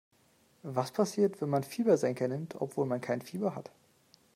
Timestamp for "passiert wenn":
0.91-1.49